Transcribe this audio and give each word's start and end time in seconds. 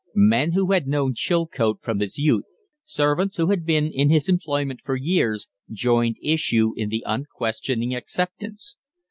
Men 0.15 0.53
who 0.53 0.71
had 0.71 0.87
known 0.87 1.13
Chilcote 1.13 1.79
from 1.83 1.99
his 1.99 2.17
youth, 2.17 2.47
servants 2.85 3.37
who 3.37 3.51
had 3.51 3.67
been 3.67 3.85
in 3.91 4.09
his 4.09 4.27
employment 4.27 4.79
for 4.83 4.95
years, 4.95 5.47
joined 5.71 6.17
issue 6.23 6.73
in 6.75 6.89
the 6.89 7.03
unquestioning 7.05 7.93
acceptance. 7.93 8.77